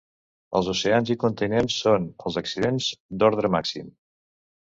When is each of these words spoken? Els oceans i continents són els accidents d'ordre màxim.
Els 0.59 0.69
oceans 0.71 1.11
i 1.15 1.17
continents 1.23 1.75
són 1.81 2.07
els 2.31 2.39
accidents 2.43 2.89
d'ordre 3.21 3.53
màxim. 3.59 3.95